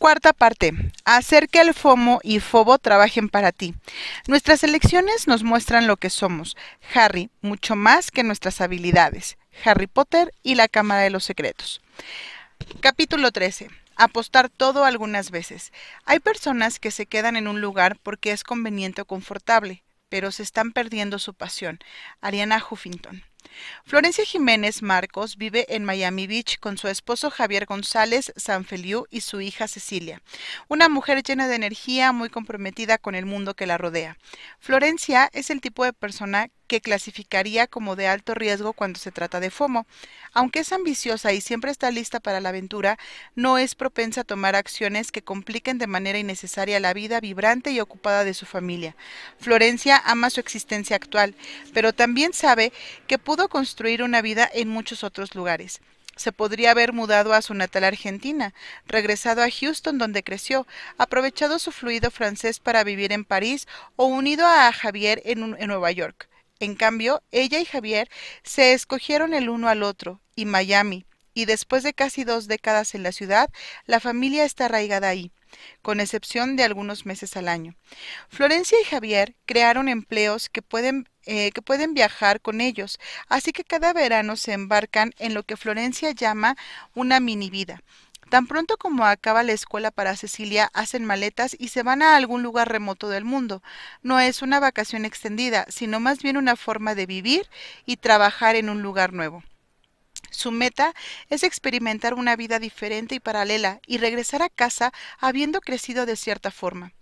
[0.00, 0.72] Cuarta parte.
[1.04, 3.74] Hacer que el FOMO y FOBO trabajen para ti.
[4.26, 6.56] Nuestras elecciones nos muestran lo que somos.
[6.94, 9.36] Harry, mucho más que nuestras habilidades.
[9.62, 11.82] Harry Potter y la Cámara de los Secretos.
[12.80, 13.68] Capítulo 13.
[13.94, 15.70] Apostar todo algunas veces.
[16.06, 20.42] Hay personas que se quedan en un lugar porque es conveniente o confortable, pero se
[20.42, 21.78] están perdiendo su pasión.
[22.22, 23.22] Ariana Huffington.
[23.84, 29.40] Florencia Jiménez Marcos vive en Miami Beach con su esposo Javier González Sanfeliu y su
[29.40, 30.22] hija Cecilia,
[30.68, 34.16] una mujer llena de energía, muy comprometida con el mundo que la rodea.
[34.58, 39.40] Florencia es el tipo de persona que clasificaría como de alto riesgo cuando se trata
[39.40, 39.86] de FOMO.
[40.32, 42.96] Aunque es ambiciosa y siempre está lista para la aventura,
[43.34, 47.80] no es propensa a tomar acciones que compliquen de manera innecesaria la vida vibrante y
[47.80, 48.94] ocupada de su familia.
[49.40, 51.34] Florencia ama su existencia actual,
[51.74, 52.72] pero también sabe
[53.08, 55.80] que pudo construir una vida en muchos otros lugares
[56.16, 58.52] se podría haber mudado a su natal Argentina,
[58.86, 60.66] regresado a Houston donde creció,
[60.98, 65.90] aprovechado su fluido francés para vivir en París o unido a Javier en, en Nueva
[65.92, 66.29] York.
[66.60, 68.10] En cambio, ella y Javier
[68.44, 73.02] se escogieron el uno al otro, y Miami, y después de casi dos décadas en
[73.02, 73.48] la ciudad,
[73.86, 75.32] la familia está arraigada ahí,
[75.80, 77.76] con excepción de algunos meses al año.
[78.28, 83.64] Florencia y Javier crearon empleos que pueden, eh, que pueden viajar con ellos, así que
[83.64, 86.56] cada verano se embarcan en lo que Florencia llama
[86.94, 87.82] una mini vida,
[88.30, 92.44] Tan pronto como acaba la escuela para Cecilia, hacen maletas y se van a algún
[92.44, 93.60] lugar remoto del mundo.
[94.04, 97.48] No es una vacación extendida, sino más bien una forma de vivir
[97.86, 99.42] y trabajar en un lugar nuevo.
[100.30, 100.94] Su meta
[101.28, 106.50] es experimentar una vida diferente y paralela y regresar a casa habiendo crecido de cierta
[106.52, 106.92] forma.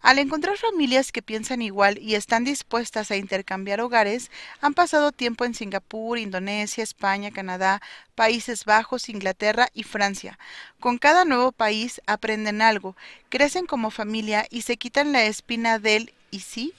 [0.00, 5.44] Al encontrar familias que piensan igual y están dispuestas a intercambiar hogares, han pasado tiempo
[5.44, 7.82] en Singapur, Indonesia, España, Canadá,
[8.14, 10.38] Países Bajos, Inglaterra y Francia.
[10.78, 12.96] Con cada nuevo país aprenden algo,
[13.28, 16.72] crecen como familia y se quitan la espina del ¿y sí?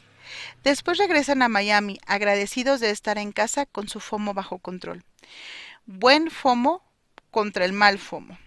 [0.64, 5.03] Después regresan a Miami, agradecidos de estar en casa con su FOMO bajo control
[5.87, 6.83] buen FOMO
[7.31, 8.37] contra el mal FOMO.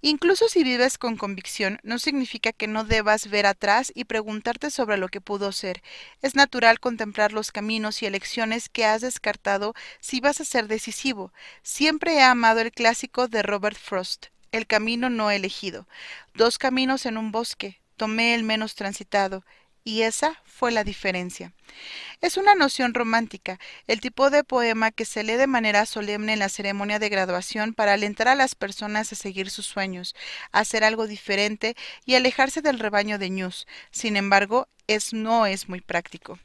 [0.00, 4.96] Incluso si vives con convicción, no significa que no debas ver atrás y preguntarte sobre
[4.96, 5.82] lo que pudo ser.
[6.22, 11.32] Es natural contemplar los caminos y elecciones que has descartado si vas a ser decisivo.
[11.62, 15.86] Siempre he amado el clásico de Robert Frost, El camino no elegido.
[16.34, 17.78] Dos caminos en un bosque.
[17.96, 19.44] Tomé el menos transitado.
[19.84, 21.52] Y esa fue la diferencia.
[22.20, 26.38] Es una noción romántica, el tipo de poema que se lee de manera solemne en
[26.38, 30.14] la ceremonia de graduación para alentar a las personas a seguir sus sueños,
[30.52, 33.66] a hacer algo diferente y alejarse del rebaño de ñus.
[33.90, 34.68] Sin embargo,
[35.12, 36.38] no es muy práctico.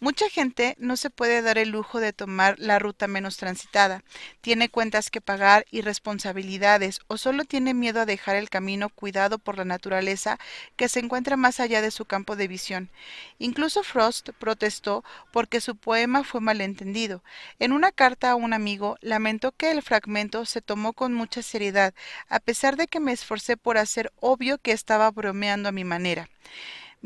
[0.00, 4.02] Mucha gente no se puede dar el lujo de tomar la ruta menos transitada,
[4.42, 9.38] tiene cuentas que pagar y responsabilidades o solo tiene miedo a dejar el camino cuidado
[9.38, 10.38] por la naturaleza
[10.76, 12.90] que se encuentra más allá de su campo de visión.
[13.38, 15.02] Incluso Frost protestó
[15.32, 17.22] porque su poema fue malentendido.
[17.58, 21.94] En una carta a un amigo lamentó que el fragmento se tomó con mucha seriedad,
[22.28, 26.28] a pesar de que me esforcé por hacer obvio que estaba bromeando a mi manera.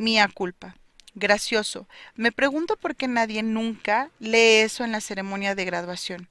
[0.00, 0.76] Mía culpa.
[1.14, 1.86] Gracioso.
[2.14, 6.30] Me pregunto por qué nadie nunca lee eso en la ceremonia de graduación.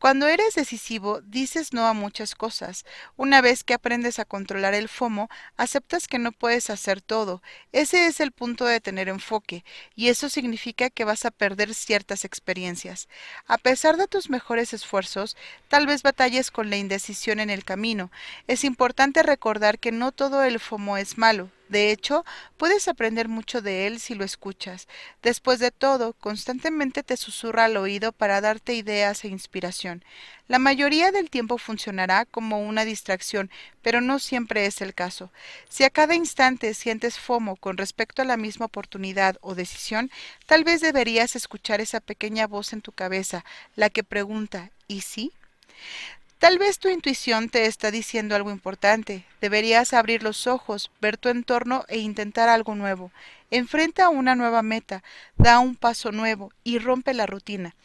[0.00, 2.84] Cuando eres decisivo, dices no a muchas cosas.
[3.16, 7.40] Una vez que aprendes a controlar el FOMO, aceptas que no puedes hacer todo.
[7.70, 9.64] Ese es el punto de tener enfoque,
[9.94, 13.08] y eso significa que vas a perder ciertas experiencias.
[13.46, 15.36] A pesar de tus mejores esfuerzos,
[15.68, 18.10] tal vez batalles con la indecisión en el camino.
[18.48, 21.52] Es importante recordar que no todo el FOMO es malo.
[21.68, 22.24] De hecho,
[22.56, 24.86] puedes aprender mucho de él si lo escuchas.
[25.22, 30.04] Después de todo, constantemente te susurra al oído para darte ideas e inspiración.
[30.46, 35.30] La mayoría del tiempo funcionará como una distracción, pero no siempre es el caso.
[35.70, 40.10] Si a cada instante sientes FOMO con respecto a la misma oportunidad o decisión,
[40.46, 43.44] tal vez deberías escuchar esa pequeña voz en tu cabeza,
[43.74, 45.32] la que pregunta ¿y sí?
[46.44, 49.24] Tal vez tu intuición te está diciendo algo importante.
[49.40, 53.10] Deberías abrir los ojos, ver tu entorno e intentar algo nuevo.
[53.50, 55.02] Enfrenta una nueva meta,
[55.36, 57.76] da un paso nuevo y rompe la rutina.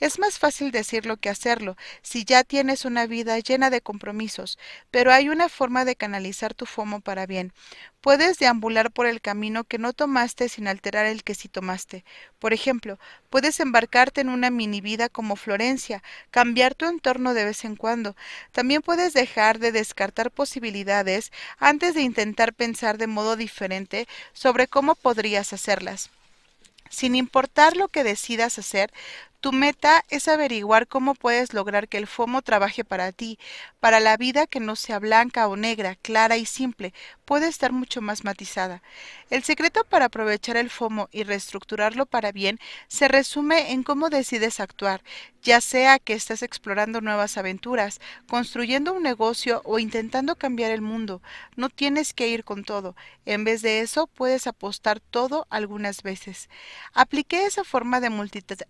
[0.00, 4.58] Es más fácil decirlo que hacerlo si ya tienes una vida llena de compromisos,
[4.90, 7.52] pero hay una forma de canalizar tu FOMO para bien.
[8.00, 12.04] Puedes deambular por el camino que no tomaste sin alterar el que sí tomaste.
[12.38, 12.96] Por ejemplo,
[13.28, 18.14] puedes embarcarte en una mini vida como Florencia, cambiar tu entorno de vez en cuando.
[18.52, 24.94] También puedes dejar de descartar posibilidades antes de intentar pensar de modo diferente sobre cómo
[25.08, 26.10] podrías hacerlas.
[26.90, 28.92] Sin importar lo que decidas hacer,
[29.40, 33.38] Tu meta es averiguar cómo puedes lograr que el FOMO trabaje para ti,
[33.78, 36.92] para la vida que no sea blanca o negra, clara y simple,
[37.24, 38.82] puede estar mucho más matizada.
[39.30, 42.58] El secreto para aprovechar el FOMO y reestructurarlo para bien
[42.88, 45.02] se resume en cómo decides actuar,
[45.42, 51.22] ya sea que estés explorando nuevas aventuras, construyendo un negocio o intentando cambiar el mundo.
[51.54, 52.96] No tienes que ir con todo.
[53.24, 56.48] En vez de eso, puedes apostar todo algunas veces.
[56.92, 58.08] Apliqué esa forma de,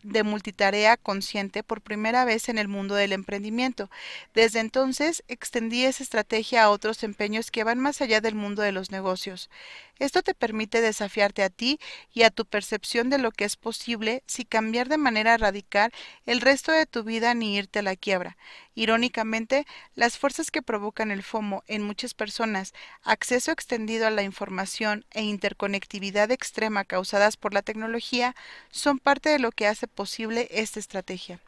[0.03, 0.23] de
[0.59, 3.89] multitarea consciente por primera vez en el mundo del emprendimiento.
[4.35, 8.73] Desde entonces, extendí esa estrategia a otros empeños que van más allá del mundo de
[8.73, 9.51] los negocios.
[9.99, 11.81] Esto te permite desafiarte a ti
[12.13, 15.93] y a tu percepción de lo que es posible si cambiar de manera radical
[16.25, 18.37] el resto de tu vida ni irte a la quiebra.
[18.75, 19.67] Irónicamente,
[19.97, 25.23] las fuerzas que provocan el FOMO en muchas personas, acceso extendido a la información e
[25.23, 28.37] interconectividad extrema causadas por la tecnología,
[28.71, 31.41] son parte de lo que hace posible esta estrategia.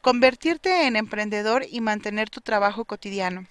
[0.00, 3.46] Convertirte en emprendedor y mantener tu trabajo cotidiano.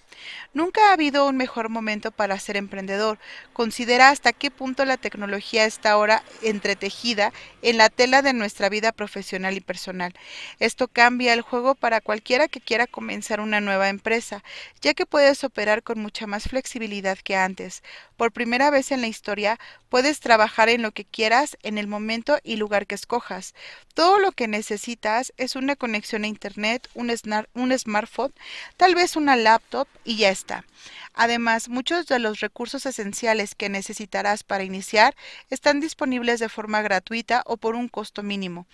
[0.54, 3.18] Nunca ha habido un mejor momento para ser emprendedor.
[3.52, 8.92] Considera hasta qué punto la tecnología está ahora entretejida en la tela de nuestra vida
[8.92, 10.14] profesional y personal.
[10.58, 14.42] Esto cambia el juego para cualquiera que quiera comenzar una nueva empresa,
[14.80, 17.82] ya que puedes operar con mucha más flexibilidad que antes.
[18.16, 19.58] Por primera vez en la historia,
[19.88, 23.54] puedes trabajar en lo que quieras en el momento y lugar que escojas.
[23.94, 27.12] Todo lo que necesitas es una conexión a Internet, un,
[27.54, 28.32] un smartphone,
[28.76, 30.64] tal vez una laptop y ya está.
[31.12, 35.16] Además, muchos de los recursos esenciales que necesitarás para iniciar
[35.50, 38.66] están disponibles de forma gratuita o por un costo mínimo.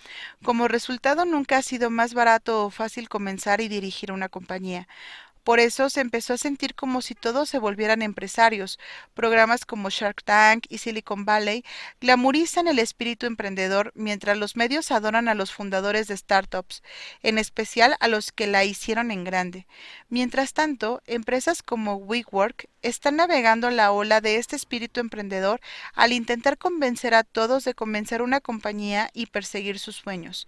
[0.43, 4.87] Como resultado, nunca ha sido más barato o fácil comenzar y dirigir una compañía.
[5.45, 8.79] Por eso se empezó a sentir como si todos se volvieran empresarios.
[9.13, 11.63] Programas como Shark Tank y Silicon Valley
[12.01, 16.81] glamorizan el espíritu emprendedor mientras los medios adoran a los fundadores de startups,
[17.21, 19.67] en especial a los que la hicieron en grande.
[20.09, 25.59] Mientras tanto, empresas como WeWork están navegando la ola de este espíritu emprendedor
[25.95, 30.47] al intentar convencer a todos de comenzar una compañía y perseguir sus sueños.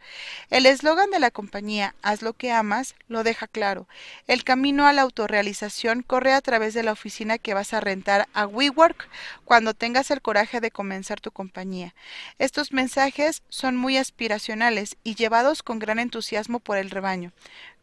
[0.52, 3.88] El eslogan de la compañía Haz lo que amas lo deja claro.
[4.28, 8.28] El camino a la autorrealización corre a través de la oficina que vas a rentar
[8.34, 9.10] a WeWork
[9.44, 11.96] cuando tengas el coraje de comenzar tu compañía.
[12.38, 17.32] Estos mensajes son muy aspiracionales y llevados con gran entusiasmo por el rebaño.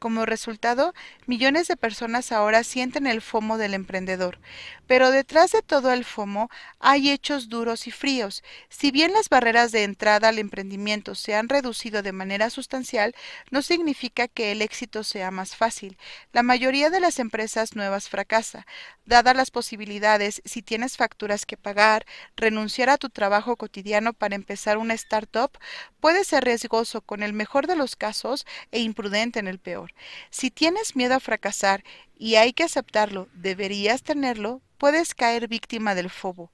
[0.04, 0.92] Como resultado,
[1.24, 4.38] millones de personas ahora sienten el FOMO del emprendedor.
[4.86, 8.44] Pero detrás de todo el FOMO hay hechos duros y fríos.
[8.68, 13.14] Si bien las barreras de entrada al emprendimiento se han reducido de manera sustancial,
[13.50, 15.96] no significa que el éxito sea más fácil.
[16.34, 18.66] La mayoría de las empresas nuevas fracasa.
[19.06, 22.04] Dadas las posibilidades, si tienes facturas que pagar,
[22.36, 25.58] renunciar a tu trabajo cotidiano para empezar una startup
[26.00, 29.93] puede ser riesgoso con el mejor de los casos e imprudente en el peor.
[30.30, 31.84] Si tienes miedo a fracasar
[32.18, 36.50] y hay que aceptarlo, deberías tenerlo, puedes caer víctima del fobo.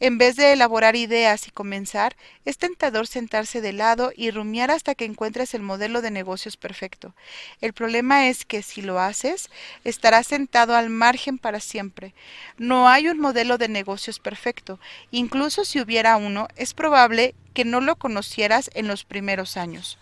[0.00, 4.94] En vez de elaborar ideas y comenzar, es tentador sentarse de lado y rumiar hasta
[4.94, 7.14] que encuentres el modelo de negocios perfecto.
[7.60, 9.48] El problema es que si lo haces,
[9.84, 12.14] estarás sentado al margen para siempre.
[12.56, 14.80] No hay un modelo de negocios perfecto.
[15.12, 19.98] Incluso si hubiera uno, es probable que no lo conocieras en los primeros años.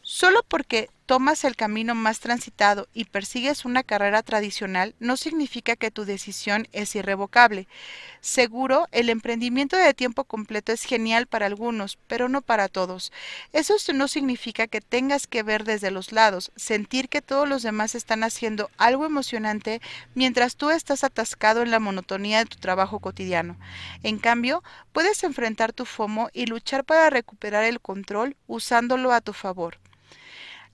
[0.00, 5.92] Solo porque tomas el camino más transitado y persigues una carrera tradicional no significa que
[5.92, 7.68] tu decisión es irrevocable.
[8.20, 13.12] Seguro, el emprendimiento de tiempo completo es genial para algunos, pero no para todos.
[13.52, 17.94] Eso no significa que tengas que ver desde los lados, sentir que todos los demás
[17.94, 19.80] están haciendo algo emocionante
[20.14, 23.56] mientras tú estás atascado en la monotonía de tu trabajo cotidiano.
[24.02, 29.32] En cambio, puedes enfrentar tu FOMO y luchar para recuperar el control usándolo a tu
[29.32, 29.78] favor.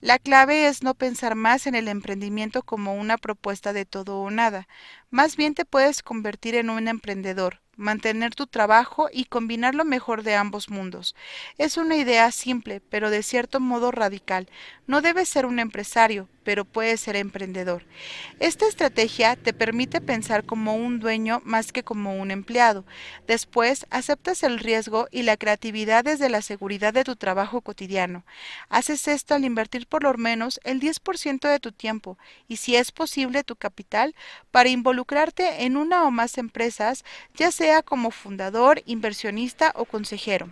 [0.03, 4.29] La clave es no pensar más en el emprendimiento como una propuesta de todo o
[4.29, 4.67] nada.
[5.11, 10.23] Más bien te puedes convertir en un emprendedor, mantener tu trabajo y combinar lo mejor
[10.23, 11.15] de ambos mundos.
[11.57, 14.49] Es una idea simple, pero de cierto modo radical.
[14.87, 17.83] No debes ser un empresario, pero puedes ser emprendedor.
[18.39, 22.85] Esta estrategia te permite pensar como un dueño más que como un empleado.
[23.27, 28.25] Después, aceptas el riesgo y la creatividad desde la seguridad de tu trabajo cotidiano.
[28.69, 32.91] Haces esto al invertir por lo menos el 10% de tu tiempo y, si es
[32.91, 34.15] posible, tu capital
[34.51, 37.03] para involucrarte en una o más empresas,
[37.35, 40.49] ya sea como fundador, inversionista o consejero.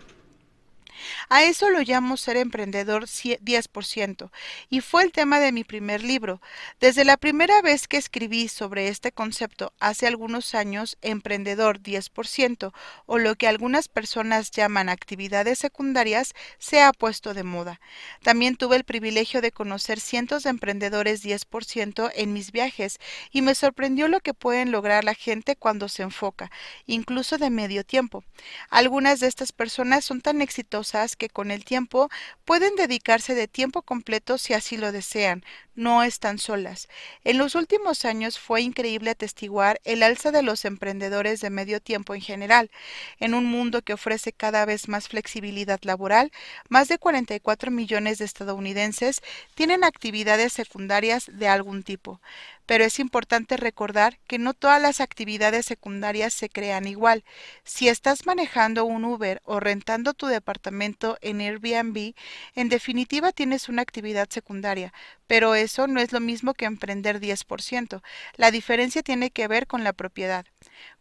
[1.28, 4.30] A eso lo llamo ser emprendedor 10%
[4.68, 6.40] y fue el tema de mi primer libro.
[6.80, 12.72] Desde la primera vez que escribí sobre este concepto hace algunos años, emprendedor 10%
[13.06, 17.80] o lo que algunas personas llaman actividades secundarias se ha puesto de moda.
[18.22, 22.98] También tuve el privilegio de conocer cientos de emprendedores 10% en mis viajes
[23.30, 26.50] y me sorprendió lo que pueden lograr la gente cuando se enfoca,
[26.86, 28.24] incluso de medio tiempo.
[28.68, 30.81] Algunas de estas personas son tan exitosas
[31.18, 32.10] que con el tiempo
[32.44, 36.88] pueden dedicarse de tiempo completo si así lo desean, no están solas.
[37.24, 42.14] En los últimos años fue increíble atestiguar el alza de los emprendedores de medio tiempo
[42.14, 42.70] en general.
[43.18, 46.32] En un mundo que ofrece cada vez más flexibilidad laboral,
[46.68, 49.22] más de 44 millones de estadounidenses
[49.54, 52.20] tienen actividades secundarias de algún tipo
[52.66, 57.24] pero es importante recordar que no todas las actividades secundarias se crean igual.
[57.64, 62.14] Si estás manejando un Uber o rentando tu departamento en Airbnb,
[62.54, 64.92] en definitiva tienes una actividad secundaria,
[65.26, 68.02] pero eso no es lo mismo que emprender 10%.
[68.36, 70.46] La diferencia tiene que ver con la propiedad.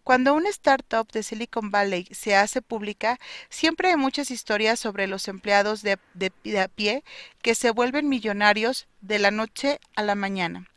[0.04, 5.28] Cuando una startup de Silicon Valley se hace pública, siempre hay muchas historias sobre los
[5.28, 6.00] empleados de,
[6.60, 7.04] a pie
[7.42, 10.68] que se vuelven millonarios de la noche a la mañana.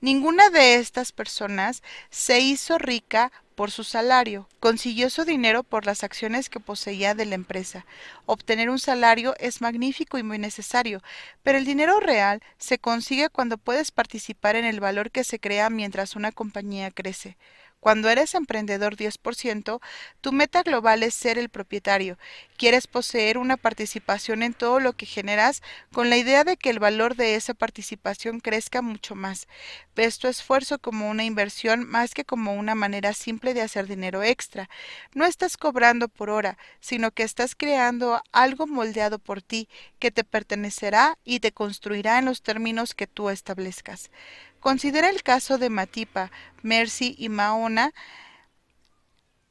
[0.00, 6.04] Ninguna de estas personas se hizo rica por su salario, consiguió su dinero por las
[6.04, 7.84] acciones que poseía de la empresa.
[8.24, 11.02] Obtener un salario es magnífico y muy necesario,
[11.42, 15.70] pero el dinero real se consigue cuando puedes participar en el valor que se crea
[15.70, 17.36] mientras una compañía crece.
[17.80, 19.80] Cuando eres emprendedor 10%,
[20.20, 22.18] tu meta global es ser el propietario.
[22.56, 26.80] Quieres poseer una participación en todo lo que generas con la idea de que el
[26.80, 29.46] valor de esa participación crezca mucho más.
[29.94, 34.24] Ves tu esfuerzo como una inversión más que como una manera simple de hacer dinero
[34.24, 34.68] extra.
[35.14, 39.68] No estás cobrando por hora, sino que estás creando algo moldeado por ti,
[40.00, 44.10] que te pertenecerá y te construirá en los términos que tú establezcas.
[44.60, 46.30] Considera el caso de Matipa,
[46.62, 47.92] Mercy y Maona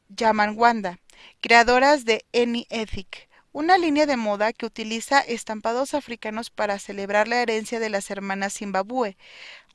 [0.09, 0.99] Yamanwanda,
[1.41, 7.41] creadoras de Any Ethic, una línea de moda que utiliza estampados africanos para celebrar la
[7.41, 9.17] herencia de las hermanas Zimbabue.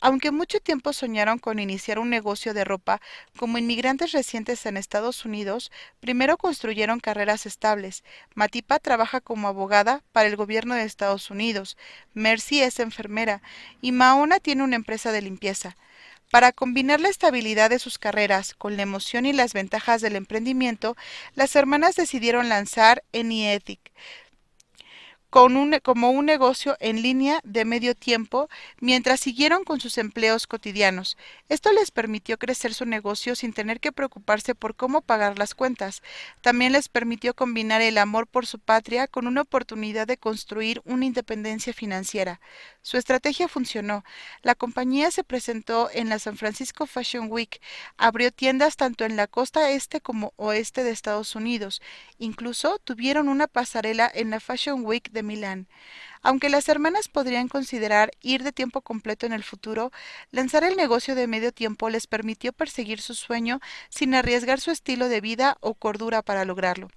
[0.04, 3.00] Aunque mucho tiempo soñaron con iniciar un negocio de ropa,
[3.38, 8.02] como inmigrantes recientes en Estados Unidos, primero construyeron carreras estables.
[8.34, 11.76] Matipa trabaja como abogada para el gobierno de Estados Unidos,
[12.14, 13.42] Mercy es enfermera
[13.80, 15.76] y Maona tiene una empresa de limpieza.
[16.32, 20.96] Para combinar la estabilidad de sus carreras con la emoción y las ventajas del emprendimiento,
[21.36, 23.92] las hermanas decidieron lanzar Anyethic,
[25.32, 31.16] como un negocio en línea de medio tiempo mientras siguieron con sus empleos cotidianos.
[31.48, 36.02] Esto les permitió crecer su negocio sin tener que preocuparse por cómo pagar las cuentas.
[36.42, 41.06] También les permitió combinar el amor por su patria con una oportunidad de construir una
[41.06, 42.38] independencia financiera.
[42.82, 44.04] Su estrategia funcionó.
[44.42, 47.58] La compañía se presentó en la San Francisco Fashion Week,
[47.96, 51.80] abrió tiendas tanto en la costa este como oeste de Estados Unidos.
[52.18, 55.68] Incluso tuvieron una pasarela en la Fashion Week de Milán.
[56.22, 59.90] Aunque las hermanas podrían considerar ir de tiempo completo en el futuro,
[60.30, 65.08] lanzar el negocio de medio tiempo les permitió perseguir su sueño sin arriesgar su estilo
[65.08, 66.88] de vida o cordura para lograrlo.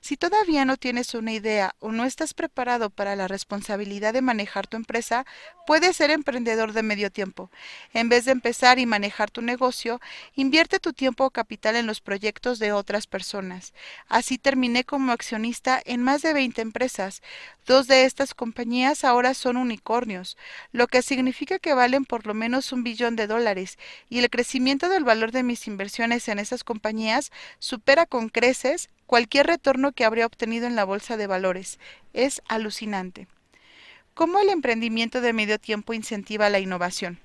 [0.00, 4.66] Si todavía no tienes una idea o no estás preparado para la responsabilidad de manejar
[4.66, 5.26] tu empresa,
[5.66, 7.50] puedes ser emprendedor de medio tiempo.
[7.92, 10.00] En vez de empezar y manejar tu negocio,
[10.34, 13.74] invierte tu tiempo o capital en los proyectos de otras personas.
[14.08, 17.22] Así terminé como accionista en más de 20 empresas.
[17.66, 20.36] Dos de estas compañías ahora son unicornios,
[20.72, 24.88] lo que significa que valen por lo menos un billón de dólares, y el crecimiento
[24.88, 30.26] del valor de mis inversiones en esas compañías supera con creces cualquier retorno que habría
[30.26, 31.78] obtenido en la bolsa de valores.
[32.12, 33.28] Es alucinante.
[34.14, 37.20] ¿Cómo el emprendimiento de medio tiempo incentiva la innovación?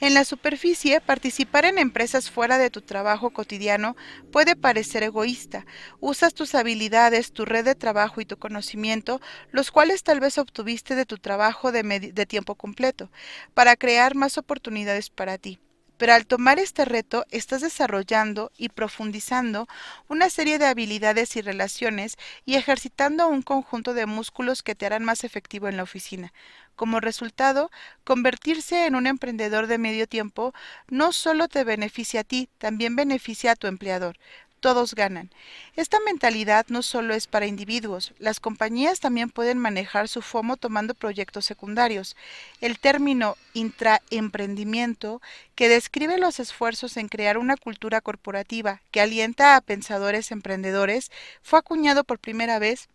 [0.00, 3.96] En la superficie, participar en empresas fuera de tu trabajo cotidiano
[4.32, 5.66] puede parecer egoísta.
[6.00, 10.94] Usas tus habilidades, tu red de trabajo y tu conocimiento, los cuales tal vez obtuviste
[10.94, 13.10] de tu trabajo de, de tiempo completo,
[13.54, 15.58] para crear más oportunidades para ti.
[15.98, 19.68] Pero al tomar este reto estás desarrollando y profundizando
[20.08, 25.04] una serie de habilidades y relaciones y ejercitando un conjunto de músculos que te harán
[25.04, 26.32] más efectivo en la oficina.
[26.76, 27.70] Como resultado,
[28.04, 30.54] convertirse en un emprendedor de medio tiempo
[30.88, 34.16] no solo te beneficia a ti, también beneficia a tu empleador
[34.60, 35.30] todos ganan.
[35.76, 40.94] Esta mentalidad no solo es para individuos, las compañías también pueden manejar su FOMO tomando
[40.94, 42.16] proyectos secundarios.
[42.60, 45.22] El término intraemprendimiento,
[45.54, 51.10] que describe los esfuerzos en crear una cultura corporativa que alienta a pensadores emprendedores,
[51.42, 52.88] fue acuñado por primera vez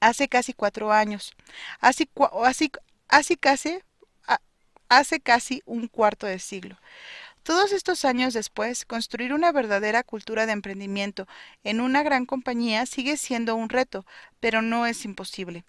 [0.00, 1.34] hace casi cuatro años,
[1.80, 2.08] hace,
[3.08, 3.78] hace, casi,
[4.88, 6.76] hace casi un cuarto de siglo.
[7.42, 11.26] Todos estos años después, construir una verdadera cultura de emprendimiento
[11.64, 14.06] en una gran compañía sigue siendo un reto,
[14.38, 15.64] pero no es imposible.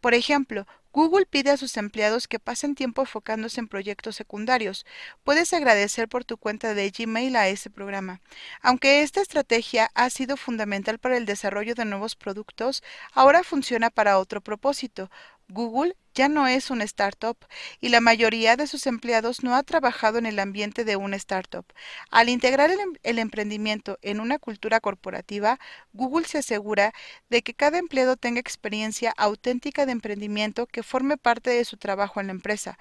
[0.00, 4.86] Por ejemplo, Google pide a sus empleados que pasen tiempo enfocándose en proyectos secundarios.
[5.22, 8.22] Puedes agradecer por tu cuenta de Gmail a ese programa.
[8.62, 12.82] Aunque esta estrategia ha sido fundamental para el desarrollo de nuevos productos,
[13.12, 15.10] ahora funciona para otro propósito.
[15.48, 17.36] Google ya no es una startup
[17.80, 21.64] y la mayoría de sus empleados no ha trabajado en el ambiente de una startup.
[22.10, 25.60] Al integrar el, em-, emprendimiento en una cultura corporativa,
[25.92, 26.92] Google se asegura
[27.30, 32.18] de que cada empleado tenga experiencia auténtica de emprendimiento que forme parte de su trabajo
[32.20, 32.78] en la empresa,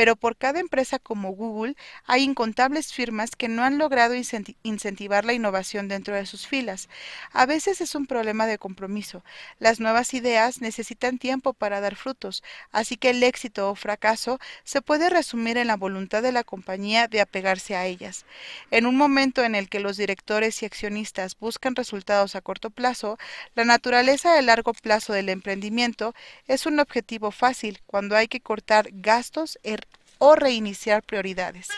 [0.00, 4.14] pero por cada empresa como Google hay incontables firmas que no han logrado
[4.62, 6.88] incentivar la innovación dentro de sus filas.
[7.32, 9.22] A veces es un problema de compromiso.
[9.58, 12.42] Las nuevas ideas necesitan tiempo para dar frutos,
[12.80, 17.08] así que el éxito o fracaso se puede resumir en la voluntad de la compañía
[17.08, 18.24] de apegarse a ellas.
[18.70, 23.18] En un momento en el que los directores y accionistas buscan resultados a corto plazo,
[23.54, 26.14] la naturaleza de largo plazo del emprendimiento
[26.48, 29.86] es un objetivo fácil cuando hay que cortar gastos er
[30.18, 31.68] o reiniciar prioridades.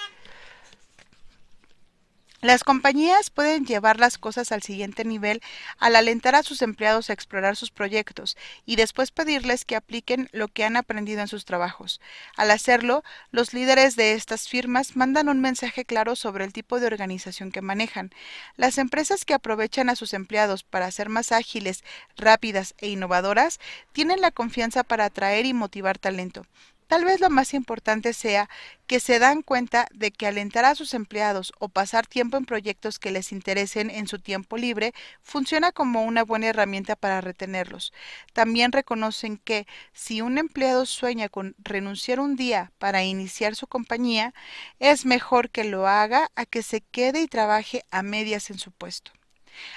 [2.42, 5.40] Las compañías pueden llevar las cosas al siguiente nivel
[5.78, 10.48] al alentar a sus empleados a explorar sus proyectos y después pedirles que apliquen lo
[10.48, 12.00] que han aprendido en sus trabajos.
[12.36, 16.88] Al hacerlo, los líderes de estas firmas mandan un mensaje claro sobre el tipo de
[16.88, 18.10] organización que manejan.
[18.56, 21.84] Las empresas que aprovechan a sus empleados para ser más ágiles,
[22.16, 23.60] rápidas e innovadoras
[23.92, 26.44] tienen la confianza para atraer y motivar talento.
[26.92, 28.50] Tal vez lo más importante sea
[28.86, 32.98] que se dan cuenta de que alentar a sus empleados o pasar tiempo en proyectos
[32.98, 37.94] que les interesen en su tiempo libre funciona como una buena herramienta para retenerlos.
[38.34, 44.34] También reconocen que si un empleado sueña con renunciar un día para iniciar su compañía,
[44.78, 48.70] es mejor que lo haga a que se quede y trabaje a medias en su
[48.70, 49.12] puesto.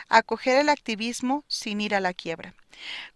[0.10, 2.56] Acoger el activismo sin ir a la quiebra.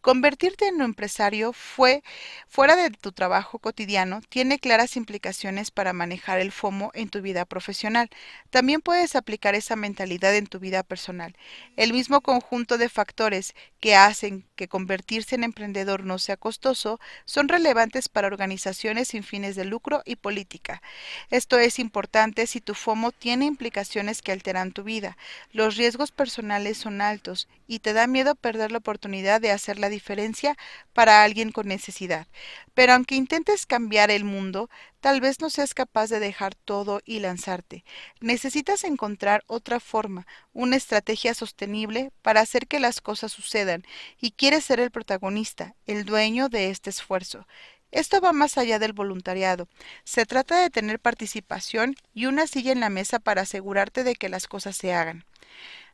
[0.02, 2.04] Convertirte en un empresario fue,
[2.48, 7.46] fuera de tu trabajo cotidiano tiene claras implicaciones para manejar el FOMO en tu vida
[7.46, 8.10] profesional.
[8.50, 11.36] También puedes aplicar esa mentalidad en tu vida personal.
[11.76, 17.48] El mismo conjunto de factores que hacen que convertirse en emprendedor no sea costoso son
[17.48, 20.82] relevantes para organizaciones sin fines de lucro y política.
[21.30, 25.18] Esto es importante si tu FOMO tiene implicaciones que alteran tu vida.
[25.52, 29.90] Los riesgos personales son altos y te da miedo perder la oportunidad de hacer la
[29.90, 30.58] diferencia
[30.94, 32.28] para alguien con necesidad.
[32.74, 37.20] Pero aunque intentes cambiar el mundo, tal vez no seas capaz de dejar todo y
[37.20, 37.84] lanzarte.
[38.22, 43.84] Necesitas encontrar otra forma, una estrategia sostenible para hacer que las cosas sucedan
[44.20, 47.46] y quieres ser el protagonista, el dueño de este esfuerzo.
[47.92, 49.68] Esto va más allá del voluntariado.
[50.04, 54.30] Se trata de tener participación y una silla en la mesa para asegurarte de que
[54.30, 55.26] las cosas se hagan.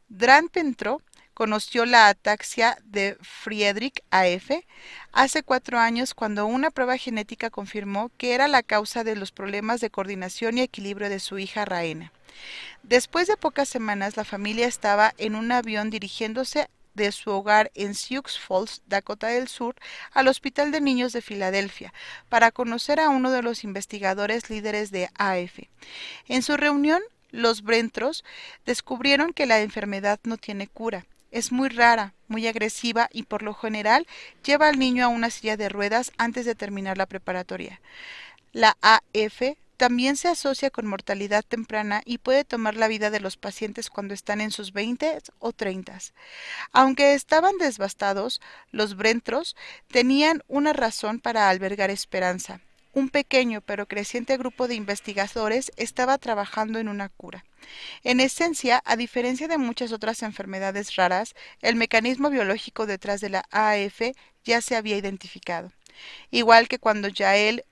[0.10, 1.02] Dran Pentro
[1.36, 4.52] conoció la ataxia de Friedrich AF
[5.12, 9.82] hace cuatro años cuando una prueba genética confirmó que era la causa de los problemas
[9.82, 12.14] de coordinación y equilibrio de su hija Raena.
[12.84, 17.96] Después de pocas semanas, la familia estaba en un avión dirigiéndose de su hogar en
[17.96, 19.76] Sioux Falls, Dakota del Sur,
[20.14, 21.94] al Hospital de Niños de Filadelfia,
[22.30, 25.60] para conocer a uno de los investigadores líderes de AF.
[26.30, 28.24] En su reunión, los Brentros
[28.66, 31.06] descubrieron que la enfermedad no tiene cura.
[31.36, 34.08] Es muy rara, muy agresiva y por lo general
[34.46, 37.82] lleva al niño a una silla de ruedas antes de terminar la preparatoria.
[38.54, 39.42] La AF
[39.76, 44.14] también se asocia con mortalidad temprana y puede tomar la vida de los pacientes cuando
[44.14, 46.00] están en sus 20 o 30.
[46.72, 48.40] Aunque estaban devastados,
[48.72, 49.58] los Brentros
[49.90, 52.62] tenían una razón para albergar esperanza.
[52.96, 57.44] Un pequeño pero creciente grupo de investigadores estaba trabajando en una cura.
[58.06, 63.46] En esencia, a diferencia de muchas otras enfermedades raras, el mecanismo biológico detrás de la
[63.52, 64.02] AF
[64.46, 65.74] ya se había identificado.
[66.32, 67.66] Igual que cuando Yael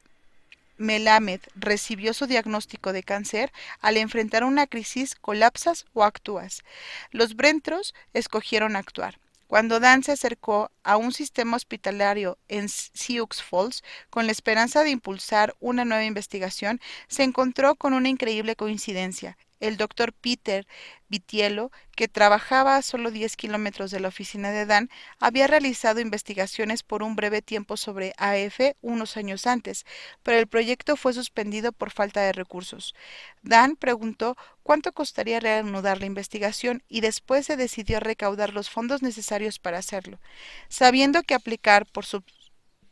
[0.77, 6.65] Melamed recibió su diagnóstico de cáncer, al enfrentar una crisis colapsas o actúas.
[7.11, 9.22] Los Brentros escogieron actuar.
[9.53, 14.89] Cuando Dan se acercó a un sistema hospitalario en Sioux Falls con la esperanza de
[14.89, 19.37] impulsar una nueva investigación, se encontró con una increíble coincidencia.
[19.63, 20.67] El doctor Peter
[21.07, 26.83] Vitiello, que trabajaba a solo 10 kilómetros de la oficina de Dan, había realizado investigaciones
[26.83, 29.85] por un breve tiempo sobre AF unos años antes,
[30.21, 32.93] pero el proyecto fue suspendido por falta de recursos.
[33.41, 39.59] Dan preguntó cuánto costaría reanudar la investigación y después se decidió recaudar los fondos necesarios
[39.59, 40.19] para hacerlo.
[40.67, 42.23] Sabiendo que aplicar por su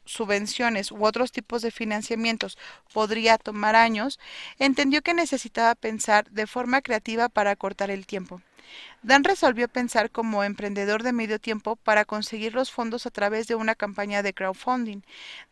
[0.05, 2.57] subvenciones u otros tipos de financiamientos
[2.93, 4.19] podría tomar años,
[4.59, 8.41] entendió que necesitaba pensar de forma creativa para cortar el tiempo.
[9.03, 13.55] Dan resolvió pensar como emprendedor de medio tiempo para conseguir los fondos a través de
[13.55, 15.01] una campaña de crowdfunding.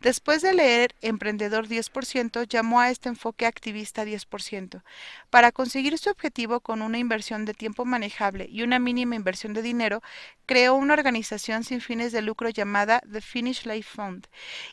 [0.00, 4.82] Después de leer Emprendedor 10%, llamó a este enfoque activista 10%.
[5.30, 9.62] Para conseguir su objetivo con una inversión de tiempo manejable y una mínima inversión de
[9.62, 10.00] dinero,
[10.46, 14.26] creó una organización sin fines de lucro llamada The Finish Life Fund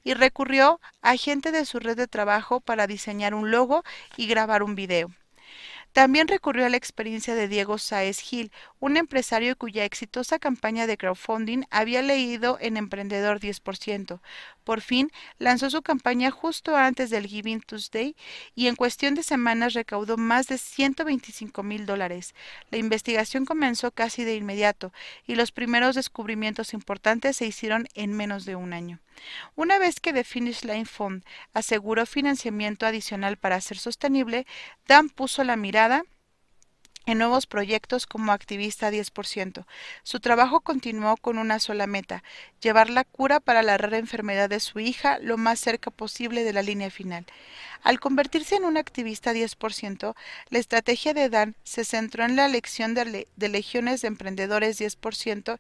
[0.04, 3.84] y recurrió a gente de su red de trabajo para diseñar un logo
[4.17, 5.12] y grabar un video.
[5.97, 10.95] También recurrió a la experiencia de Diego Sáez Gil, un empresario cuya exitosa campaña de
[10.95, 14.21] crowdfunding había leído en Emprendedor 10%.
[14.67, 18.17] Por fin, lanzó su campaña justo antes del Giving Tuesday
[18.53, 22.36] y en cuestión de semanas recaudó más de 125 mil dólares.
[22.69, 24.91] La investigación comenzó casi de inmediato
[25.25, 28.99] y los primeros descubrimientos importantes se hicieron en menos de un año.
[29.56, 34.45] Una vez que The Finish Line Fund aseguró financiamiento adicional para ser sostenible,
[34.86, 36.03] Dan puso la mirada
[37.07, 39.65] en nuevos proyectos como activista 10%.
[40.03, 42.21] Su trabajo continuó con una sola meta,
[42.61, 46.53] llevar la cura para la rara enfermedad de su hija lo más cerca posible de
[46.53, 47.25] la línea final.
[47.81, 50.15] Al convertirse en un activista 10%,
[50.49, 55.57] la estrategia de Dan se centró en la elección de, de legiones de emprendedores 10%.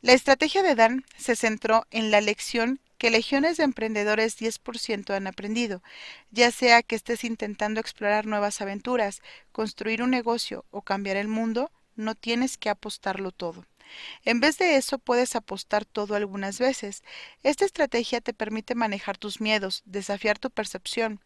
[0.00, 5.26] La estrategia de Dan se centró en la elección que legiones de emprendedores 10% han
[5.26, 5.82] aprendido,
[6.30, 11.72] ya sea que estés intentando explorar nuevas aventuras, construir un negocio o cambiar el mundo,
[11.96, 13.66] no tienes que apostarlo todo.
[14.24, 17.02] En vez de eso, puedes apostar todo algunas veces.
[17.42, 21.18] Esta estrategia te permite manejar tus miedos, desafiar tu percepción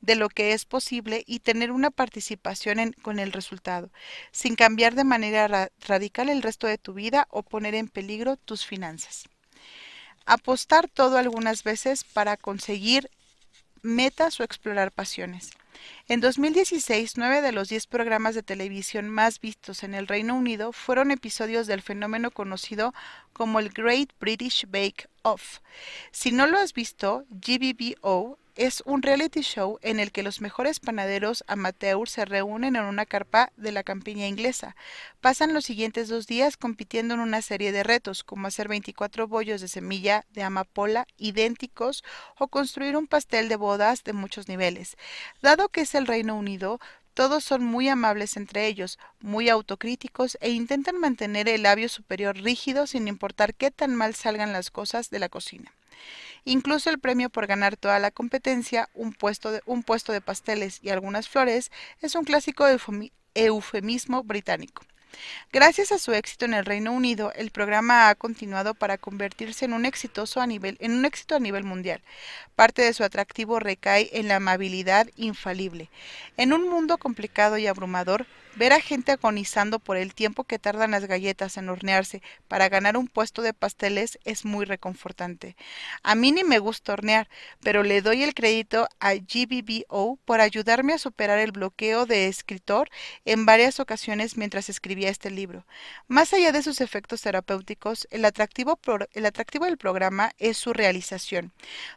[0.00, 3.90] de lo que es posible y tener una participación con el resultado,
[4.32, 8.64] sin cambiar de manera radical el resto de tu vida o poner en peligro tus
[8.64, 9.28] finanzas
[10.28, 13.10] apostar todo algunas veces para conseguir
[13.82, 15.50] metas o explorar pasiones.
[16.08, 20.72] En 2016, nueve de los diez programas de televisión más vistos en el Reino Unido
[20.72, 22.92] fueron episodios del fenómeno conocido
[23.32, 25.60] como el Great British Bake Off.
[26.10, 30.80] Si no lo has visto, GBBO es un reality show en el que los mejores
[30.80, 34.74] panaderos amateurs se reúnen en una carpa de la campiña inglesa.
[35.20, 39.60] Pasan los siguientes dos días compitiendo en una serie de retos, como hacer 24 bollos
[39.60, 42.02] de semilla de amapola idénticos
[42.36, 44.96] o construir un pastel de bodas de muchos niveles.
[45.40, 46.80] Dado que es el Reino Unido,
[47.14, 52.88] todos son muy amables entre ellos, muy autocríticos e intentan mantener el labio superior rígido
[52.88, 55.72] sin importar qué tan mal salgan las cosas de la cocina.
[56.48, 60.78] Incluso el premio por ganar toda la competencia, un puesto de, un puesto de pasteles
[60.82, 62.64] y algunas flores, es un clásico
[63.34, 64.82] eufemismo británico.
[65.52, 69.74] Gracias a su éxito en el Reino Unido, el programa ha continuado para convertirse en
[69.74, 72.00] un, exitoso a nivel, en un éxito a nivel mundial.
[72.56, 75.90] Parte de su atractivo recae en la amabilidad infalible.
[76.38, 78.24] En un mundo complicado y abrumador,
[78.56, 82.96] Ver a gente agonizando por el tiempo que tardan las galletas en hornearse para ganar
[82.96, 85.56] un puesto de pasteles es muy reconfortante.
[86.02, 87.28] A mí ni me gusta hornear,
[87.62, 92.90] pero le doy el crédito a GBBO por ayudarme a superar el bloqueo de escritor
[93.24, 95.64] en varias ocasiones mientras escribía este libro.
[96.08, 98.78] Más allá de sus efectos terapéuticos, el atractivo,
[99.12, 101.52] el atractivo del programa es su realización.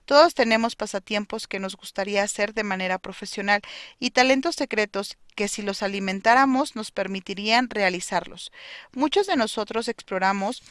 [0.05, 3.61] Todos tenemos pasatiempos que nos gustaría hacer de manera profesional
[3.99, 8.51] y talentos secretos que si los alimentáramos nos permitirían realizarlos.
[8.93, 10.63] Muchos de nosotros exploramos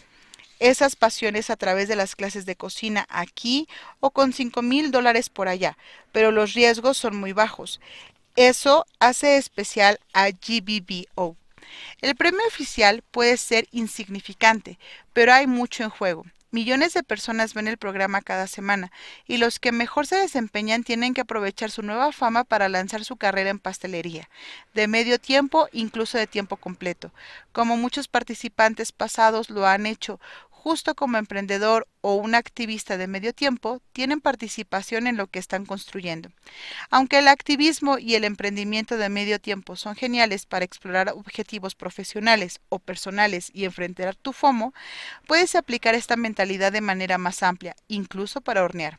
[0.61, 3.67] esas pasiones a través de las clases de cocina aquí
[3.99, 5.77] o con cinco mil dólares por allá,
[6.13, 7.81] pero los riesgos son muy bajos.
[8.37, 11.37] Eso hace especial a GBBO.
[12.01, 14.79] El premio oficial puede ser insignificante,
[15.13, 16.27] pero hay mucho en juego.
[16.53, 18.91] Millones de personas ven el programa cada semana
[19.29, 23.17] y los que mejor se desempeñan tienen que aprovechar su nueva fama para lanzar su
[23.17, 24.29] carrera en pastelería,
[24.75, 27.13] de medio tiempo, incluso de tiempo completo.
[27.53, 30.19] Como muchos participantes pasados lo han hecho,
[30.63, 35.65] justo como emprendedor o un activista de medio tiempo, tienen participación en lo que están
[35.65, 36.29] construyendo.
[36.91, 42.61] Aunque el activismo y el emprendimiento de medio tiempo son geniales para explorar objetivos profesionales
[42.69, 44.75] o personales y enfrentar tu FOMO,
[45.27, 48.99] puedes aplicar esta mentalidad de manera más amplia, incluso para hornear.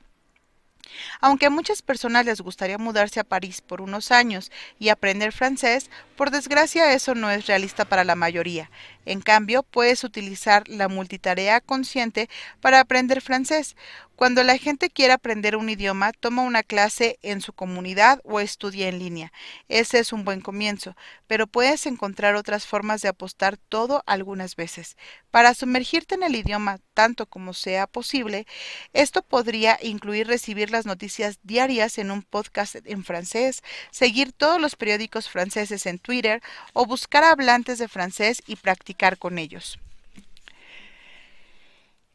[1.20, 5.90] Aunque a muchas personas les gustaría mudarse a París por unos años y aprender francés,
[6.16, 8.70] por desgracia eso no es realista para la mayoría.
[9.06, 13.76] En cambio, puedes utilizar la multitarea consciente para aprender francés.
[14.16, 18.88] Cuando la gente quiere aprender un idioma, toma una clase en su comunidad o estudia
[18.88, 19.34] en línea.
[19.68, 24.96] Ese es un buen comienzo, pero puedes encontrar otras formas de apostar todo algunas veces.
[25.32, 28.46] Para sumergirte en el idioma tanto como sea posible,
[28.94, 34.76] esto podría incluir recibir las noticias diarias en un podcast en francés, seguir todos los
[34.76, 39.80] periódicos franceses en Twitter o buscar hablantes de francés y practicar con ellos.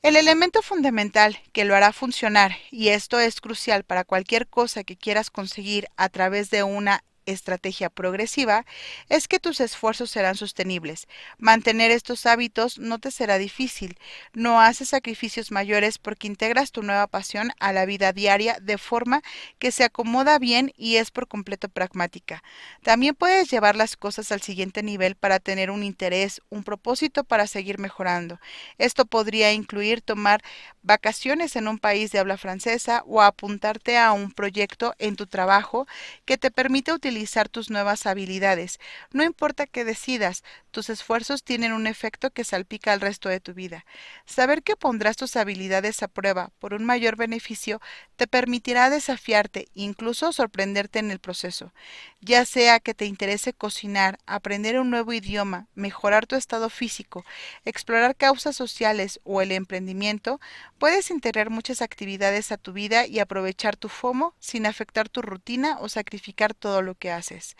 [0.03, 4.97] El elemento fundamental que lo hará funcionar, y esto es crucial para cualquier cosa que
[4.97, 8.65] quieras conseguir a través de una estrategia progresiva
[9.09, 11.09] es que tus esfuerzos serán sostenibles.
[11.39, 13.99] Mantener estos hábitos no te será difícil.
[14.33, 19.23] No haces sacrificios mayores porque integras tu nueva pasión a la vida diaria de forma
[19.59, 22.43] que se acomoda bien y es por completo pragmática.
[22.83, 27.47] También puedes llevar las cosas al siguiente nivel para tener un interés, un propósito para
[27.47, 28.39] seguir mejorando.
[28.79, 30.43] Esto podría incluir tomar
[30.83, 35.87] vacaciones en un país de habla francesa o apuntarte a un proyecto en tu trabajo
[36.25, 37.16] que te permite utilizar
[37.51, 38.79] tus nuevas habilidades.
[39.13, 43.55] No importa qué decidas, tus esfuerzos tienen un efecto que salpica al resto de tu
[43.55, 43.87] vida.
[44.27, 47.81] Saber que pondrás tus habilidades a prueba por un mayor beneficio
[48.17, 51.73] te permitirá desafiarte, incluso sorprenderte en el proceso.
[52.21, 57.25] Ya sea que te interese cocinar, aprender un nuevo idioma, mejorar tu estado físico,
[57.65, 60.41] explorar causas sociales o el emprendimiento,
[60.79, 65.79] puedes integrar muchas actividades a tu vida y aprovechar tu FOMO sin afectar tu rutina
[65.81, 67.57] o sacrificar todo lo que haces.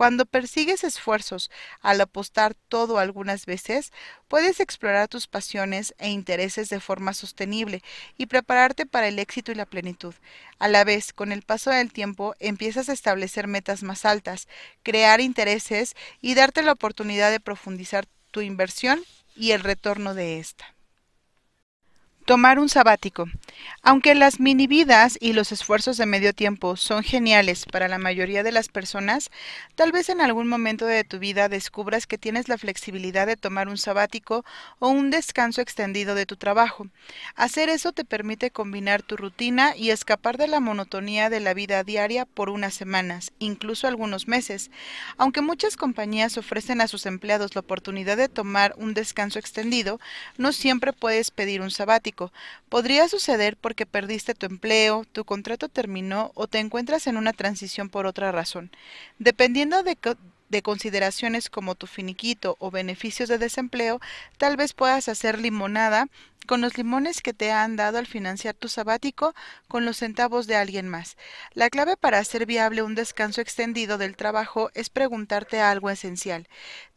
[0.00, 1.50] Cuando persigues esfuerzos
[1.82, 3.92] al apostar todo algunas veces,
[4.28, 7.82] puedes explorar tus pasiones e intereses de forma sostenible
[8.16, 10.14] y prepararte para el éxito y la plenitud.
[10.58, 14.48] A la vez, con el paso del tiempo, empiezas a establecer metas más altas,
[14.82, 19.04] crear intereses y darte la oportunidad de profundizar tu inversión
[19.36, 20.74] y el retorno de esta.
[22.30, 23.26] Tomar un sabático.
[23.82, 28.44] Aunque las mini vidas y los esfuerzos de medio tiempo son geniales para la mayoría
[28.44, 29.32] de las personas,
[29.74, 33.68] tal vez en algún momento de tu vida descubras que tienes la flexibilidad de tomar
[33.68, 34.44] un sabático
[34.78, 36.86] o un descanso extendido de tu trabajo.
[37.34, 41.82] Hacer eso te permite combinar tu rutina y escapar de la monotonía de la vida
[41.82, 44.70] diaria por unas semanas, incluso algunos meses.
[45.16, 49.98] Aunque muchas compañías ofrecen a sus empleados la oportunidad de tomar un descanso extendido,
[50.38, 52.19] no siempre puedes pedir un sabático
[52.68, 57.88] Podría suceder porque perdiste tu empleo, tu contrato terminó o te encuentras en una transición
[57.88, 58.70] por otra razón.
[59.18, 59.96] Dependiendo de,
[60.50, 64.00] de consideraciones como tu finiquito o beneficios de desempleo,
[64.36, 66.08] tal vez puedas hacer limonada
[66.46, 69.34] con los limones que te han dado al financiar tu sabático
[69.68, 71.16] con los centavos de alguien más.
[71.54, 76.48] La clave para hacer viable un descanso extendido del trabajo es preguntarte algo esencial.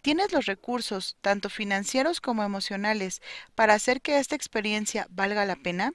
[0.02, 3.22] ¿Tienes los recursos, tanto financieros como emocionales,
[3.54, 5.94] para hacer que esta experiencia valga la pena?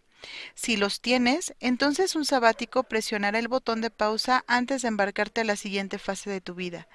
[0.55, 5.44] Si los tienes, entonces un sabático presionará el botón de pausa antes de embarcarte a
[5.44, 6.88] la siguiente fase de tu vida.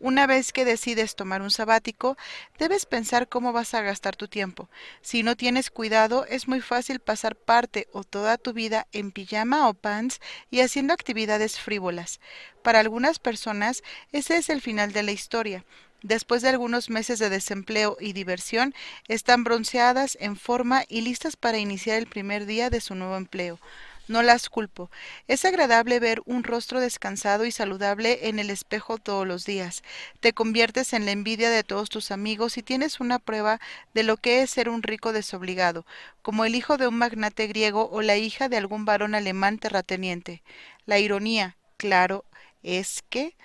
[0.00, 2.16] Una vez que decides tomar un sabático,
[2.58, 4.70] debes pensar cómo vas a gastar tu tiempo.
[5.02, 9.68] Si no tienes cuidado, es muy fácil pasar parte o toda tu vida en pijama
[9.68, 12.18] o pants y haciendo actividades frívolas.
[12.62, 15.66] Para algunas personas, ese es el final de la historia.
[16.02, 18.74] Después de algunos meses de desempleo y diversión,
[19.06, 23.60] están bronceadas, en forma y listas para iniciar el primer día de su nuevo empleo.
[24.10, 24.90] No las culpo.
[25.28, 29.84] Es agradable ver un rostro descansado y saludable en el espejo todos los días.
[30.18, 33.60] Te conviertes en la envidia de todos tus amigos y tienes una prueba
[33.94, 35.86] de lo que es ser un rico desobligado,
[36.22, 40.42] como el hijo de un magnate griego o la hija de algún varón alemán terrateniente.
[40.86, 42.24] La ironía, claro,
[42.64, 43.36] es que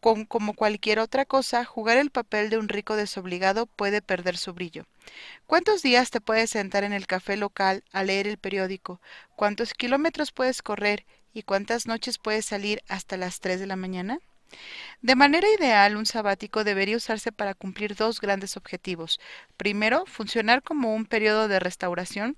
[0.00, 4.86] como cualquier otra cosa, jugar el papel de un rico desobligado puede perder su brillo.
[5.46, 9.00] ¿Cuántos días te puedes sentar en el café local a leer el periódico?
[9.36, 11.04] ¿Cuántos kilómetros puedes correr?
[11.32, 14.18] ¿Y cuántas noches puedes salir hasta las tres de la mañana?
[15.02, 19.20] De manera ideal, un sabático debería usarse para cumplir dos grandes objetivos.
[19.56, 22.36] Primero, funcionar como un periodo de restauración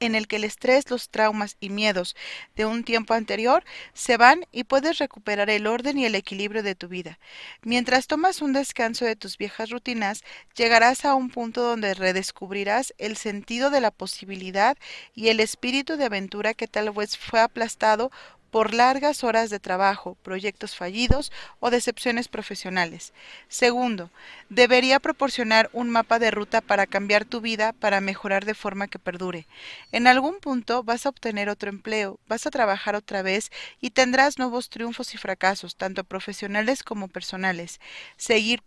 [0.00, 2.16] en el que el estrés, los traumas y miedos
[2.56, 6.74] de un tiempo anterior se van y puedes recuperar el orden y el equilibrio de
[6.74, 7.18] tu vida.
[7.62, 10.24] Mientras tomas un descanso de tus viejas rutinas,
[10.56, 14.76] llegarás a un punto donde redescubrirás el sentido de la posibilidad
[15.14, 18.10] y el espíritu de aventura que tal vez fue aplastado
[18.50, 23.12] por largas horas de trabajo, proyectos fallidos o decepciones profesionales.
[23.48, 24.10] Segundo,
[24.48, 28.98] debería proporcionar un mapa de ruta para cambiar tu vida para mejorar de forma que
[28.98, 29.46] perdure.
[29.92, 34.38] En algún punto vas a obtener otro empleo, vas a trabajar otra vez y tendrás
[34.38, 37.80] nuevos triunfos y fracasos, tanto profesionales como personales.
[38.16, 38.62] Seguir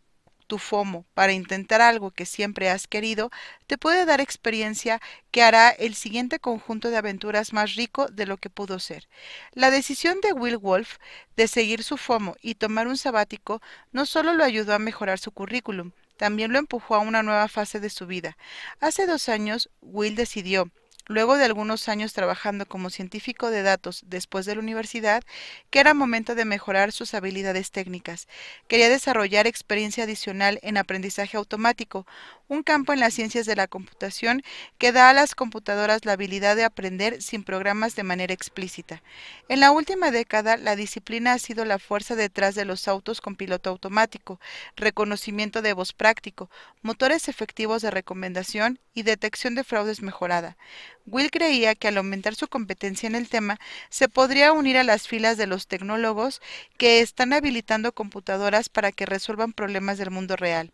[0.53, 3.31] tu FOMO para intentar algo que siempre has querido
[3.65, 8.37] te puede dar experiencia que hará el siguiente conjunto de aventuras más rico de lo
[8.37, 9.09] que pudo ser.
[9.53, 10.97] La decisión de Will Wolf
[11.35, 15.31] de seguir su FOMO y tomar un sabático no solo lo ayudó a mejorar su
[15.31, 18.37] currículum, también lo empujó a una nueva fase de su vida.
[18.79, 20.69] Hace dos años, Will decidió
[21.07, 25.23] luego de algunos años trabajando como científico de datos después de la universidad,
[25.69, 28.27] que era momento de mejorar sus habilidades técnicas.
[28.67, 32.05] Quería desarrollar experiencia adicional en aprendizaje automático,
[32.47, 34.43] un campo en las ciencias de la computación
[34.77, 39.01] que da a las computadoras la habilidad de aprender sin programas de manera explícita.
[39.49, 43.35] En la última década, la disciplina ha sido la fuerza detrás de los autos con
[43.35, 44.39] piloto automático,
[44.75, 46.49] reconocimiento de voz práctico,
[46.81, 50.57] motores efectivos de recomendación y detección de fraudes mejorada.
[51.05, 55.07] Will creía que al aumentar su competencia en el tema, se podría unir a las
[55.07, 56.41] filas de los tecnólogos
[56.77, 60.71] que están habilitando computadoras para que resuelvan problemas del mundo real.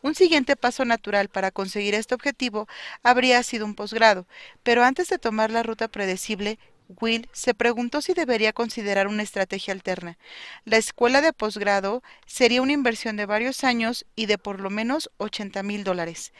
[0.00, 2.68] Un siguiente paso natural para conseguir este objetivo
[3.02, 4.26] habría sido un posgrado,
[4.62, 9.74] pero antes de tomar la ruta predecible, Will se preguntó si debería considerar una estrategia
[9.74, 10.16] alterna.
[10.64, 15.10] La escuela de posgrado sería una inversión de varios años y de por lo menos
[15.18, 16.32] 80 mil dólares.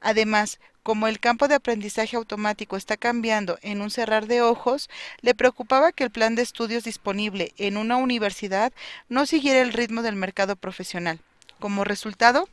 [0.00, 4.90] Además, como el campo de aprendizaje automático está cambiando en un cerrar de ojos,
[5.22, 8.72] le preocupaba que el plan de estudios disponible en una universidad
[9.08, 11.20] no siguiera el ritmo del mercado profesional.
[11.58, 12.50] Como resultado,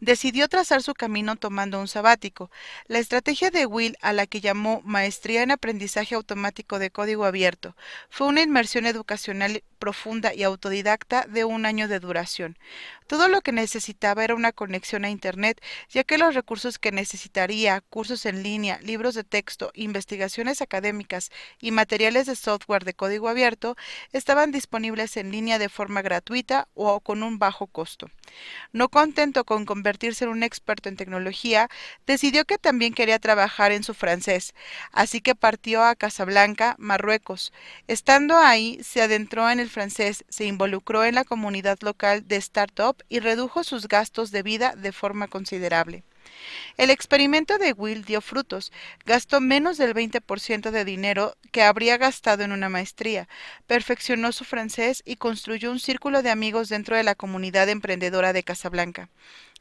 [0.00, 2.50] Decidió trazar su camino tomando un sabático.
[2.86, 7.76] La estrategia de Will, a la que llamó Maestría en Aprendizaje Automático de Código Abierto,
[8.08, 12.58] fue una inmersión educacional profunda y autodidacta de un año de duración.
[13.10, 17.80] Todo lo que necesitaba era una conexión a Internet, ya que los recursos que necesitaría,
[17.80, 23.76] cursos en línea, libros de texto, investigaciones académicas y materiales de software de código abierto,
[24.12, 28.08] estaban disponibles en línea de forma gratuita o con un bajo costo.
[28.72, 31.68] No contento con convertirse en un experto en tecnología,
[32.06, 34.54] decidió que también quería trabajar en su francés,
[34.92, 37.52] así que partió a Casablanca, Marruecos.
[37.88, 42.99] Estando ahí, se adentró en el francés, se involucró en la comunidad local de startup
[43.08, 46.04] y redujo sus gastos de vida de forma considerable.
[46.76, 48.72] El experimento de Will dio frutos.
[49.04, 53.28] Gastó menos del 20% de dinero que habría gastado en una maestría,
[53.66, 58.42] perfeccionó su francés y construyó un círculo de amigos dentro de la comunidad emprendedora de
[58.42, 59.08] Casablanca.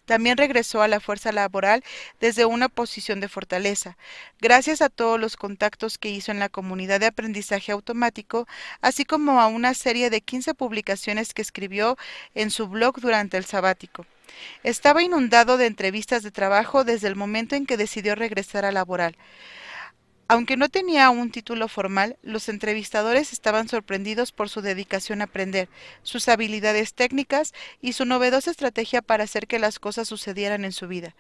[0.10, 1.84] También regresó a la fuerza laboral
[2.19, 3.95] desde una posición de fortaleza,
[4.41, 8.48] gracias a todos los contactos que hizo en la comunidad de aprendizaje automático,
[8.82, 11.95] así como a una serie de 15 publicaciones que escribió
[12.34, 14.08] en su blog durante el sabático.
[14.63, 19.15] Estaba inundado de entrevistas de trabajo desde el momento en que decidió regresar a laboral.
[20.32, 25.70] Aunque no tenía un título formal, los entrevistadores estaban sorprendidos por su dedicación a aprender,
[26.04, 30.88] sus habilidades técnicas y su novedosa estrategia para hacer que las cosas sucedieran en su
[30.88, 31.15] vida.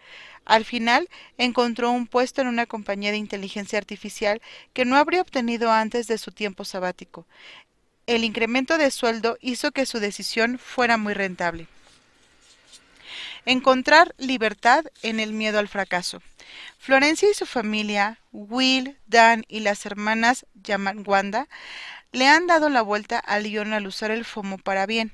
[0.45, 4.43] Al final, encontró un puesto en una compañía de inteligencia artificial
[4.73, 7.25] que no habría obtenido antes de su tiempo sabático.
[8.05, 11.65] El incremento de sueldo hizo que su decisión fuera muy rentable.
[13.47, 16.21] Encontrar libertad en el miedo al fracaso.
[16.77, 21.47] Florencia y su familia, Will, Dan y las hermanas Yamangwanda,
[22.11, 25.13] le han dado la vuelta al guion al usar el FOMO para bien.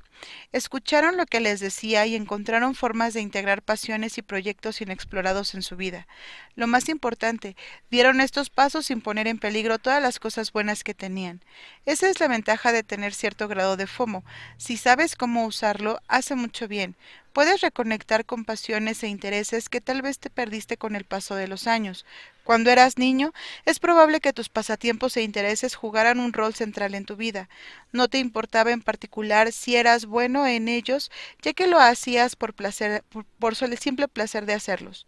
[0.51, 5.61] Escucharon lo que les decía y encontraron formas de integrar pasiones y proyectos inexplorados en
[5.61, 6.07] su vida.
[6.55, 7.55] Lo más importante,
[7.89, 11.41] dieron estos pasos sin poner en peligro todas las cosas buenas que tenían.
[11.85, 14.23] Esa es la ventaja de tener cierto grado de FOMO.
[14.57, 16.95] Si sabes cómo usarlo, hace mucho bien.
[17.35, 21.49] Puedes reconectar con pasiones e intereses que tal vez te perdiste con el paso de
[21.49, 22.05] los años.
[22.45, 23.33] Cuando eras niño,
[23.65, 27.49] es probable que tus pasatiempos e intereses jugaran un rol central en tu vida.
[27.91, 32.53] No te importaba en particular si eras bueno en ellos, ya que lo hacías por
[32.53, 33.03] placer,
[33.39, 35.05] por, el simple placer de hacerlos.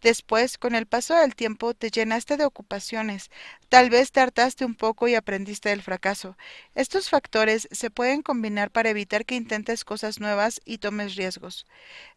[0.00, 3.30] Después, con el paso del tiempo, te llenaste de ocupaciones.
[3.68, 6.36] Tal vez te hartaste un poco y aprendiste del fracaso.
[6.76, 11.66] Estos factores se pueden combinar para evitar que intentes cosas nuevas y tomes riesgos.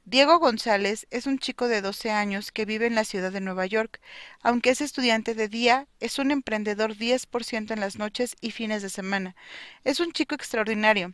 [0.06, 3.66] Diego González es un chico de 12 años que vive en la ciudad de Nueva
[3.66, 4.00] York.
[4.42, 8.90] Aunque es estudiante de día, es un emprendedor 10% en las noches y fines de
[8.90, 9.36] semana.
[9.84, 11.14] Es un chico extraordinario.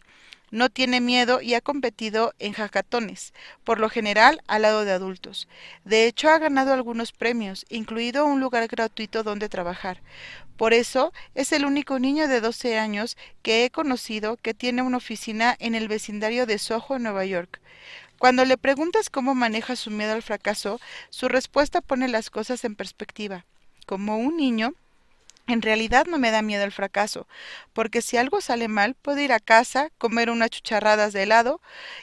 [0.50, 3.34] No tiene miedo y ha competido en hackatones,
[3.64, 5.48] por lo general al lado de adultos.
[5.84, 10.02] De hecho, ha ganado algunos premios, incluido un lugar gratuito donde trabajar.
[10.56, 14.98] Por eso, es el único niño de 12 años que he conocido que tiene una
[14.98, 17.60] oficina en el vecindario de Soho, en Nueva York.
[18.18, 20.80] Cuando le preguntas cómo maneja su miedo al fracaso,
[21.10, 23.46] su respuesta pone las cosas en perspectiva.
[23.86, 24.74] Como un niño,
[25.48, 27.28] en realidad no me da miedo el fracaso,
[27.74, 31.62] porque si algo sale mal, puedo ir a casa, comer unas chucharradas de helado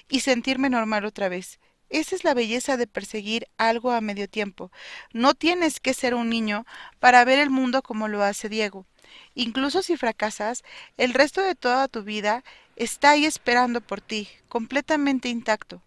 [0.08, 1.60] y sentirme normal otra vez.
[1.90, 4.72] Esa es la belleza de perseguir algo a medio tiempo.
[5.12, 6.66] No tienes que ser un niño
[6.98, 8.86] para ver el mundo como lo hace Diego.
[9.34, 10.64] Incluso si fracasas,
[10.96, 12.42] el resto de toda tu vida
[12.76, 15.82] está ahí esperando por ti, completamente intacto.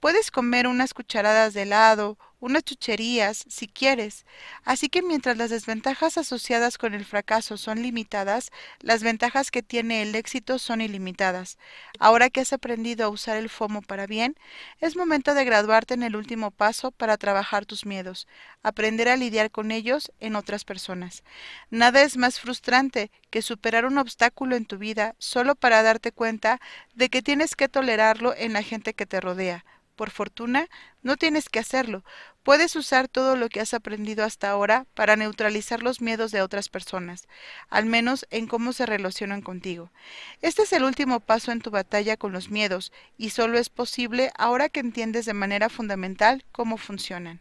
[0.00, 4.26] Puedes comer unas cucharadas de helado, unas chucherías, si quieres.
[4.64, 10.02] Así que mientras las desventajas asociadas con el fracaso son limitadas, las ventajas que tiene
[10.02, 11.56] el éxito son ilimitadas.
[12.00, 14.34] Ahora que has aprendido a usar el FOMO para bien,
[14.80, 18.26] es momento de graduarte en el último paso para trabajar tus miedos,
[18.64, 21.22] aprender a lidiar con ellos en otras personas.
[21.70, 26.60] Nada es más frustrante que superar un obstáculo en tu vida solo para darte cuenta
[26.92, 29.64] de que tienes que tolerarlo en la gente que te rodea
[30.02, 30.68] por fortuna,
[31.02, 32.04] no tienes que hacerlo.
[32.42, 36.68] Puedes usar todo lo que has aprendido hasta ahora para neutralizar los miedos de otras
[36.68, 37.28] personas,
[37.70, 39.92] al menos en cómo se relacionan contigo.
[40.40, 44.32] Este es el último paso en tu batalla con los miedos, y solo es posible
[44.36, 47.40] ahora que entiendes de manera fundamental cómo funcionan.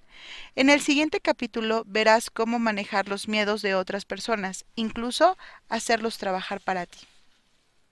[0.56, 5.36] En el siguiente capítulo verás cómo manejar los miedos de otras personas, incluso
[5.68, 7.00] hacerlos trabajar para ti.